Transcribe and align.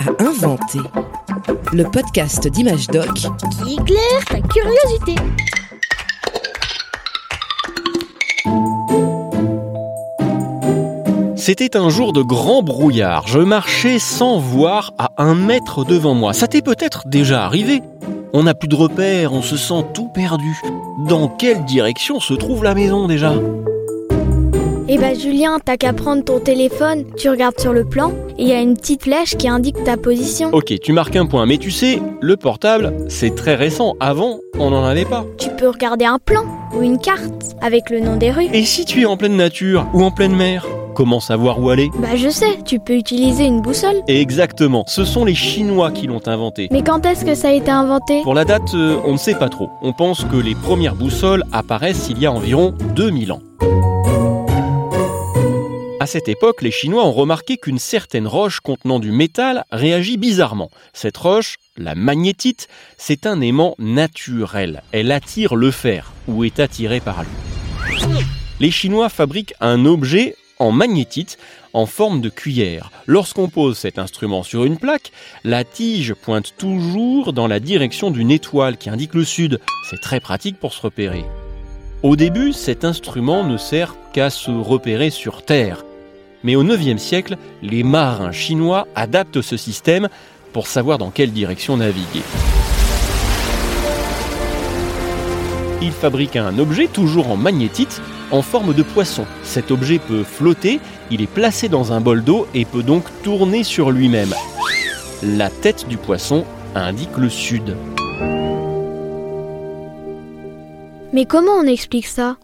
à 0.00 0.22
inventer. 0.22 0.80
Le 1.72 1.84
podcast 1.84 2.48
d'Image 2.48 2.86
Doc 2.86 3.12
qui 3.14 3.74
éclaire 3.74 4.24
ta 4.26 4.40
curiosité. 4.40 5.14
C'était 11.36 11.76
un 11.76 11.90
jour 11.90 12.12
de 12.12 12.22
grand 12.22 12.62
brouillard. 12.62 13.26
Je 13.26 13.40
marchais 13.40 13.98
sans 13.98 14.38
voir 14.38 14.92
à 14.96 15.10
un 15.18 15.34
mètre 15.34 15.84
devant 15.84 16.14
moi. 16.14 16.32
Ça 16.32 16.46
t'est 16.46 16.62
peut-être 16.62 17.06
déjà 17.06 17.44
arrivé. 17.44 17.82
On 18.32 18.44
n'a 18.44 18.54
plus 18.54 18.68
de 18.68 18.76
repères, 18.76 19.32
on 19.34 19.42
se 19.42 19.56
sent 19.56 19.84
tout 19.92 20.08
perdu. 20.08 20.56
Dans 21.08 21.28
quelle 21.28 21.64
direction 21.64 22.20
se 22.20 22.34
trouve 22.34 22.64
la 22.64 22.74
maison 22.74 23.06
déjà? 23.06 23.34
Eh 24.92 24.98
bah 24.98 25.14
Julien, 25.14 25.60
t'as 25.64 25.76
qu'à 25.76 25.92
prendre 25.92 26.24
ton 26.24 26.40
téléphone, 26.40 27.04
tu 27.16 27.30
regardes 27.30 27.60
sur 27.60 27.72
le 27.72 27.84
plan 27.84 28.10
et 28.36 28.42
il 28.42 28.48
y 28.48 28.52
a 28.52 28.60
une 28.60 28.76
petite 28.76 29.04
flèche 29.04 29.36
qui 29.36 29.46
indique 29.46 29.84
ta 29.84 29.96
position. 29.96 30.50
Ok, 30.52 30.74
tu 30.82 30.92
marques 30.92 31.14
un 31.14 31.26
point, 31.26 31.46
mais 31.46 31.58
tu 31.58 31.70
sais, 31.70 32.02
le 32.20 32.36
portable, 32.36 32.92
c'est 33.08 33.36
très 33.36 33.54
récent. 33.54 33.94
Avant, 34.00 34.40
on 34.58 34.70
n'en 34.70 34.82
avait 34.82 35.04
pas. 35.04 35.24
Tu 35.38 35.48
peux 35.50 35.68
regarder 35.68 36.06
un 36.06 36.18
plan 36.18 36.42
ou 36.74 36.82
une 36.82 36.98
carte 36.98 37.54
avec 37.62 37.88
le 37.88 38.00
nom 38.00 38.16
des 38.16 38.32
rues. 38.32 38.48
Et 38.52 38.64
si 38.64 38.84
tu 38.84 39.02
es 39.02 39.04
en 39.04 39.16
pleine 39.16 39.36
nature 39.36 39.86
ou 39.94 40.02
en 40.02 40.10
pleine 40.10 40.34
mer 40.34 40.66
Comment 40.96 41.20
savoir 41.20 41.62
où 41.62 41.70
aller? 41.70 41.88
Bah 42.00 42.16
je 42.16 42.28
sais, 42.28 42.58
tu 42.64 42.80
peux 42.80 42.94
utiliser 42.94 43.44
une 43.44 43.60
boussole. 43.60 44.02
Exactement, 44.08 44.82
ce 44.88 45.04
sont 45.04 45.24
les 45.24 45.36
Chinois 45.36 45.92
qui 45.92 46.08
l'ont 46.08 46.26
inventé. 46.26 46.66
Mais 46.72 46.82
quand 46.82 47.06
est-ce 47.06 47.24
que 47.24 47.36
ça 47.36 47.50
a 47.50 47.52
été 47.52 47.70
inventé? 47.70 48.22
Pour 48.22 48.34
la 48.34 48.44
date, 48.44 48.74
euh, 48.74 48.98
on 49.04 49.12
ne 49.12 49.18
sait 49.18 49.36
pas 49.36 49.48
trop. 49.48 49.70
On 49.82 49.92
pense 49.92 50.24
que 50.24 50.36
les 50.36 50.56
premières 50.56 50.96
boussoles 50.96 51.44
apparaissent 51.52 52.08
il 52.10 52.18
y 52.18 52.26
a 52.26 52.32
environ 52.32 52.74
2000 52.96 53.30
ans. 53.30 53.40
À 56.02 56.06
cette 56.06 56.30
époque, 56.30 56.62
les 56.62 56.70
Chinois 56.70 57.04
ont 57.04 57.12
remarqué 57.12 57.58
qu'une 57.58 57.78
certaine 57.78 58.26
roche 58.26 58.60
contenant 58.60 59.00
du 59.00 59.12
métal 59.12 59.66
réagit 59.70 60.16
bizarrement. 60.16 60.70
Cette 60.94 61.18
roche, 61.18 61.56
la 61.76 61.94
magnétite, 61.94 62.68
c'est 62.96 63.26
un 63.26 63.42
aimant 63.42 63.74
naturel. 63.78 64.82
Elle 64.92 65.12
attire 65.12 65.56
le 65.56 65.70
fer, 65.70 66.14
ou 66.26 66.42
est 66.42 66.58
attirée 66.58 67.00
par 67.00 67.22
lui. 67.22 68.08
Les 68.60 68.70
Chinois 68.70 69.10
fabriquent 69.10 69.52
un 69.60 69.84
objet 69.84 70.36
en 70.58 70.72
magnétite 70.72 71.36
en 71.74 71.84
forme 71.84 72.22
de 72.22 72.30
cuillère. 72.30 72.90
Lorsqu'on 73.06 73.50
pose 73.50 73.76
cet 73.76 73.98
instrument 73.98 74.42
sur 74.42 74.64
une 74.64 74.78
plaque, 74.78 75.12
la 75.44 75.64
tige 75.64 76.14
pointe 76.14 76.54
toujours 76.56 77.34
dans 77.34 77.46
la 77.46 77.60
direction 77.60 78.10
d'une 78.10 78.30
étoile 78.30 78.78
qui 78.78 78.88
indique 78.88 79.12
le 79.12 79.24
sud. 79.24 79.60
C'est 79.90 80.00
très 80.00 80.20
pratique 80.20 80.58
pour 80.58 80.72
se 80.72 80.80
repérer. 80.80 81.26
Au 82.02 82.16
début, 82.16 82.54
cet 82.54 82.86
instrument 82.86 83.44
ne 83.44 83.58
sert 83.58 83.96
qu'à 84.14 84.30
se 84.30 84.50
repérer 84.50 85.10
sur 85.10 85.44
Terre. 85.44 85.84
Mais 86.42 86.56
au 86.56 86.64
IXe 86.64 87.00
siècle, 87.00 87.36
les 87.62 87.82
marins 87.82 88.32
chinois 88.32 88.86
adaptent 88.94 89.42
ce 89.42 89.56
système 89.56 90.08
pour 90.52 90.66
savoir 90.66 90.98
dans 90.98 91.10
quelle 91.10 91.32
direction 91.32 91.76
naviguer. 91.76 92.22
Ils 95.82 95.92
fabriquent 95.92 96.36
un 96.36 96.58
objet 96.58 96.86
toujours 96.86 97.30
en 97.30 97.36
magnétite 97.36 98.02
en 98.30 98.42
forme 98.42 98.74
de 98.74 98.82
poisson. 98.82 99.24
Cet 99.42 99.70
objet 99.70 99.98
peut 99.98 100.24
flotter, 100.24 100.78
il 101.10 101.22
est 101.22 101.26
placé 101.26 101.68
dans 101.68 101.92
un 101.92 102.00
bol 102.00 102.22
d'eau 102.22 102.46
et 102.54 102.64
peut 102.64 102.82
donc 102.82 103.04
tourner 103.22 103.64
sur 103.64 103.90
lui-même. 103.90 104.34
La 105.22 105.50
tête 105.50 105.86
du 105.88 105.96
poisson 105.96 106.44
indique 106.74 107.16
le 107.16 107.28
sud. 107.28 107.76
Mais 111.12 111.24
comment 111.24 111.52
on 111.52 111.66
explique 111.66 112.06
ça? 112.06 112.36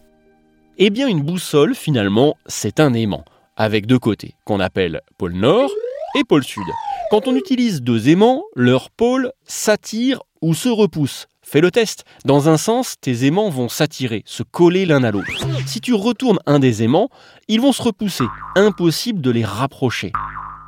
Eh 0.77 0.89
bien 0.89 1.07
une 1.07 1.21
boussole 1.21 1.73
finalement 1.73 2.37
c'est 2.47 2.79
un 2.79 2.93
aimant, 2.93 3.23
avec 3.57 3.87
deux 3.87 3.99
côtés, 3.99 4.35
qu'on 4.45 4.59
appelle 4.59 5.01
pôle 5.17 5.33
nord 5.33 5.69
et 6.15 6.23
pôle 6.23 6.43
sud. 6.43 6.63
Quand 7.11 7.27
on 7.27 7.35
utilise 7.35 7.81
deux 7.81 8.09
aimants, 8.09 8.43
leurs 8.55 8.89
pôles 8.89 9.31
s'attirent 9.45 10.21
ou 10.41 10.53
se 10.53 10.69
repoussent. 10.69 11.27
Fais 11.41 11.61
le 11.61 11.71
test. 11.71 12.03
Dans 12.25 12.49
un 12.49 12.57
sens, 12.57 12.95
tes 12.99 13.25
aimants 13.25 13.49
vont 13.49 13.69
s'attirer, 13.69 14.21
se 14.25 14.43
coller 14.43 14.85
l'un 14.85 15.03
à 15.03 15.11
l'autre. 15.11 15.31
Si 15.65 15.79
tu 15.79 15.93
retournes 15.93 16.39
un 16.45 16.59
des 16.59 16.83
aimants, 16.83 17.09
ils 17.47 17.61
vont 17.61 17.71
se 17.71 17.81
repousser. 17.81 18.25
Impossible 18.55 19.21
de 19.21 19.31
les 19.31 19.45
rapprocher. 19.45 20.11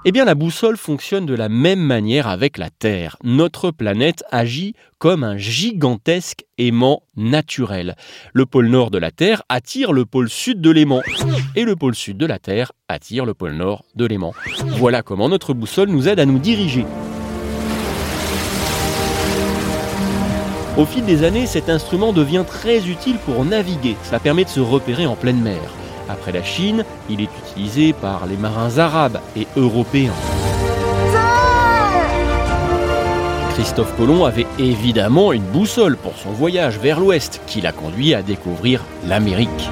Eh 0.06 0.14
bien, 0.14 0.24
la 0.24 0.34
boussole 0.34 0.78
fonctionne 0.78 1.26
de 1.26 1.34
la 1.34 1.50
même 1.50 1.82
manière 1.82 2.30
avec 2.30 2.58
la 2.58 2.70
Terre. 2.70 3.18
Notre 3.22 3.72
planète 3.72 4.24
agit 4.32 4.74
comme 4.98 5.26
un 5.26 5.36
gigantesque 5.36 6.46
aimant 6.58 7.04
naturel. 7.18 7.96
Le 8.32 8.46
pôle 8.46 8.70
nord 8.70 8.92
de 8.92 8.98
la 8.98 9.12
Terre 9.12 9.44
attire 9.50 9.92
le 9.92 10.06
pôle 10.06 10.30
sud 10.30 10.62
de 10.62 10.70
l'aimant. 10.70 11.02
Et 11.58 11.66
le 11.66 11.76
pôle 11.76 11.96
sud 11.96 12.16
de 12.16 12.26
la 12.26 12.40
Terre 12.40 12.72
attire 12.88 13.26
le 13.26 13.34
pôle 13.34 13.56
nord 13.56 13.84
de 13.96 14.06
l'aimant. 14.06 14.34
Voilà 14.68 15.02
comment 15.02 15.28
notre 15.28 15.54
boussole 15.54 15.90
nous 15.90 16.08
aide 16.08 16.22
à 16.22 16.26
nous 16.26 16.40
diriger. 16.40 16.86
Au 20.78 20.86
fil 20.86 21.04
des 21.04 21.26
années, 21.26 21.46
cet 21.46 21.68
instrument 21.68 22.14
devient 22.14 22.46
très 22.48 22.88
utile 22.88 23.18
pour 23.26 23.44
naviguer. 23.44 23.98
Cela 24.06 24.22
permet 24.22 24.46
de 24.46 24.50
se 24.50 24.62
repérer 24.62 25.06
en 25.06 25.18
pleine 25.18 25.42
mer. 25.42 25.60
Après 26.10 26.32
la 26.32 26.44
Chine, 26.44 26.84
il 27.10 27.22
est 27.22 27.30
utilisé 27.48 27.94
par 27.94 28.26
les 28.26 28.36
marins 28.36 28.80
arabes 28.80 29.20
et 29.36 29.48
européens. 29.56 30.14
Christophe 33.54 33.96
Colomb 33.96 34.26
avait 34.26 34.48
évidemment 34.58 35.34
une 35.34 35.44
boussole 35.44 35.98
pour 35.98 36.16
son 36.16 36.32
voyage 36.32 36.80
vers 36.80 37.00
l'ouest 37.00 37.42
qui 37.46 37.62
l'a 37.62 37.72
conduit 37.72 38.14
à 38.16 38.24
découvrir 38.24 38.84
l'Amérique. 39.06 39.70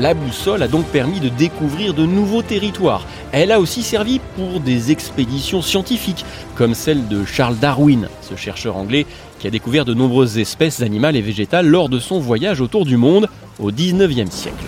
La 0.00 0.14
boussole 0.14 0.62
a 0.62 0.68
donc 0.68 0.86
permis 0.86 1.20
de 1.20 1.28
découvrir 1.28 1.92
de 1.92 2.06
nouveaux 2.06 2.40
territoires. 2.40 3.04
Elle 3.32 3.52
a 3.52 3.60
aussi 3.60 3.82
servi 3.82 4.18
pour 4.34 4.58
des 4.60 4.90
expéditions 4.90 5.60
scientifiques, 5.60 6.24
comme 6.54 6.72
celle 6.72 7.06
de 7.08 7.26
Charles 7.26 7.58
Darwin, 7.58 8.08
ce 8.22 8.34
chercheur 8.34 8.78
anglais 8.78 9.04
qui 9.38 9.46
a 9.46 9.50
découvert 9.50 9.84
de 9.84 9.92
nombreuses 9.92 10.38
espèces 10.38 10.80
animales 10.80 11.16
et 11.16 11.20
végétales 11.20 11.66
lors 11.66 11.90
de 11.90 11.98
son 11.98 12.18
voyage 12.18 12.62
autour 12.62 12.86
du 12.86 12.96
monde 12.96 13.28
au 13.58 13.70
19e 13.70 14.30
siècle. 14.30 14.64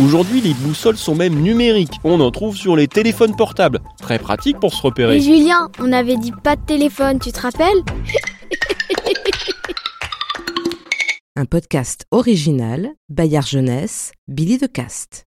Aujourd'hui, 0.00 0.40
les 0.40 0.54
boussoles 0.54 0.98
sont 0.98 1.16
même 1.16 1.34
numériques. 1.34 1.98
On 2.04 2.20
en 2.20 2.30
trouve 2.30 2.56
sur 2.56 2.76
les 2.76 2.86
téléphones 2.86 3.34
portables. 3.34 3.80
Très 4.00 4.20
pratique 4.20 4.60
pour 4.60 4.72
se 4.72 4.82
repérer. 4.82 5.14
Mais 5.14 5.20
Julien, 5.20 5.68
on 5.80 5.90
avait 5.92 6.16
dit 6.16 6.32
pas 6.44 6.54
de 6.54 6.60
téléphone, 6.60 7.18
tu 7.18 7.32
te 7.32 7.40
rappelles? 7.40 7.82
Un 11.38 11.44
podcast 11.44 12.06
original, 12.12 12.94
Bayard 13.10 13.46
Jeunesse, 13.46 14.12
Billy 14.26 14.56
de 14.56 14.66
Cast. 14.66 15.25